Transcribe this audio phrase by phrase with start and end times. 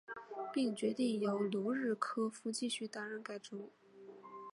[0.51, 3.71] 并决定由卢日科夫继续担任该职务。